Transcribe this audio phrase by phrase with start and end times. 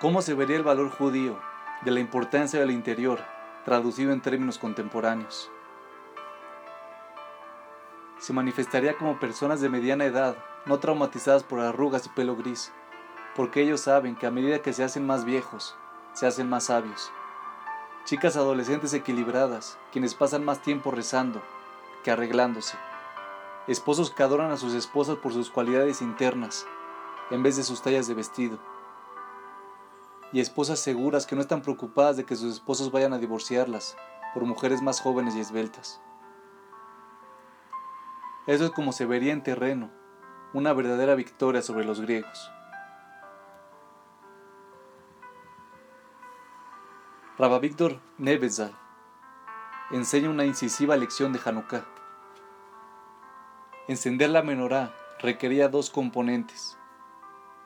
[0.00, 1.38] ¿Cómo se vería el valor judío
[1.82, 3.20] de la importancia del interior
[3.66, 5.50] traducido en términos contemporáneos?
[8.18, 12.72] Se manifestaría como personas de mediana edad, no traumatizadas por arrugas y pelo gris,
[13.36, 15.76] porque ellos saben que a medida que se hacen más viejos,
[16.14, 17.12] se hacen más sabios.
[18.06, 21.42] Chicas adolescentes equilibradas, quienes pasan más tiempo rezando
[22.04, 22.78] que arreglándose.
[23.66, 26.66] Esposos que adoran a sus esposas por sus cualidades internas,
[27.30, 28.58] en vez de sus tallas de vestido.
[30.32, 33.96] Y esposas seguras que no están preocupadas de que sus esposos vayan a divorciarlas
[34.32, 36.00] por mujeres más jóvenes y esbeltas.
[38.46, 39.90] Eso es como se vería en terreno,
[40.54, 42.50] una verdadera victoria sobre los griegos.
[47.38, 48.72] Rabba Víctor Nevezal
[49.90, 51.84] enseña una incisiva lección de Hanukkah.
[53.88, 56.78] Encender la menorá requería dos componentes,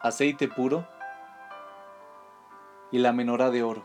[0.00, 0.86] aceite puro
[2.90, 3.84] y la menorá de oro.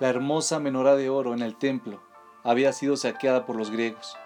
[0.00, 2.00] La hermosa menorá de oro en el templo
[2.44, 4.16] había sido saqueada por los griegos.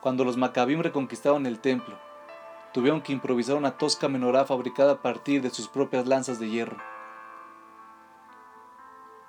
[0.00, 1.98] Cuando los macabim reconquistaron el templo,
[2.72, 6.76] tuvieron que improvisar una tosca menorá fabricada a partir de sus propias lanzas de hierro.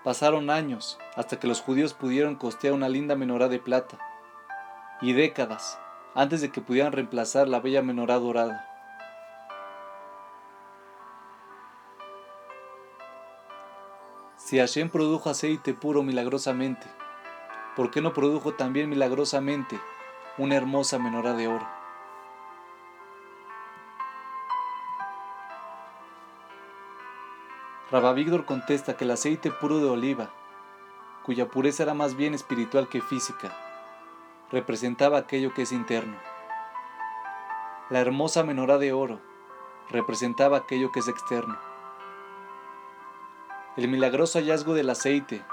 [0.04, 3.98] Pasaron años hasta que los judíos pudieron costear una linda menorá de plata,
[5.02, 5.80] y décadas
[6.16, 8.77] antes de que pudieran reemplazar la bella menorá dorada.
[14.48, 16.88] Si Hashem produjo aceite puro milagrosamente,
[17.76, 19.78] ¿por qué no produjo también milagrosamente
[20.38, 21.68] una hermosa menorá de oro?
[28.16, 30.30] Víctor contesta que el aceite puro de oliva,
[31.26, 33.54] cuya pureza era más bien espiritual que física,
[34.50, 36.16] representaba aquello que es interno.
[37.90, 39.20] La hermosa menorá de oro
[39.90, 41.77] representaba aquello que es externo.
[43.78, 45.44] El milagroso hallazgo del aceite,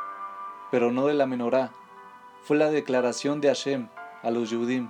[0.70, 1.72] pero no de la menorá,
[2.42, 3.88] fue la declaración de Hashem
[4.22, 4.88] a los Yudim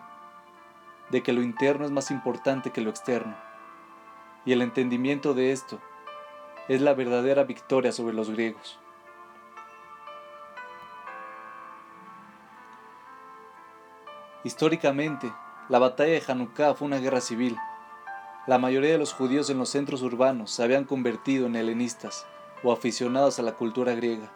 [1.10, 3.36] de que lo interno es más importante que lo externo.
[4.44, 5.80] Y el entendimiento de esto
[6.68, 8.78] es la verdadera victoria sobre los griegos.
[14.44, 15.32] Históricamente,
[15.68, 17.56] la batalla de Hanukkah fue una guerra civil.
[18.46, 22.28] La mayoría de los judíos en los centros urbanos se habían convertido en helenistas
[22.64, 24.32] o aficionados a la cultura griega.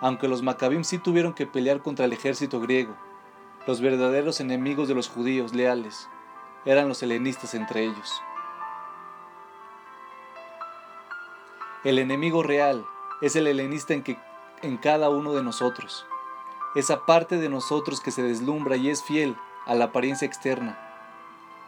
[0.00, 2.94] Aunque los macabim sí tuvieron que pelear contra el ejército griego,
[3.66, 6.08] los verdaderos enemigos de los judíos leales
[6.64, 8.22] eran los helenistas entre ellos.
[11.84, 12.84] El enemigo real
[13.22, 14.18] es el helenista en, que,
[14.62, 16.06] en cada uno de nosotros,
[16.74, 19.36] esa parte de nosotros que se deslumbra y es fiel
[19.66, 20.78] a la apariencia externa.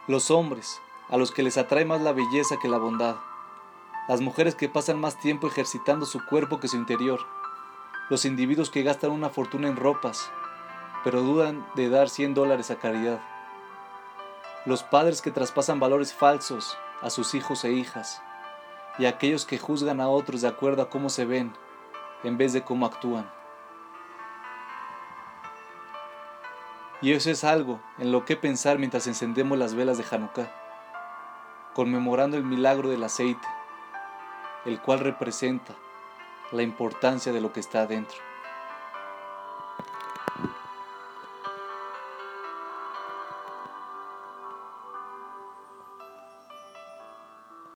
[0.07, 3.15] Los hombres, a los que les atrae más la belleza que la bondad.
[4.11, 7.21] Las mujeres que pasan más tiempo ejercitando su cuerpo que su interior.
[8.09, 10.29] Los individuos que gastan una fortuna en ropas,
[11.05, 13.21] pero dudan de dar 100 dólares a caridad.
[14.65, 18.21] Los padres que traspasan valores falsos a sus hijos e hijas
[18.99, 21.53] y aquellos que juzgan a otros de acuerdo a cómo se ven
[22.25, 23.31] en vez de cómo actúan.
[27.01, 30.51] Y eso es algo en lo que pensar mientras encendemos las velas de Hanukkah,
[31.73, 33.47] conmemorando el milagro del aceite,
[34.65, 35.75] el cual representa
[36.51, 38.30] la importancia de lo que está adentro.